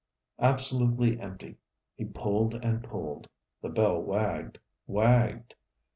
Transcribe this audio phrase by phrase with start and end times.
[0.39, 1.57] Absolutely empty.
[1.95, 3.27] He pulled and pulled.
[3.61, 5.53] The bell wagged, wagged.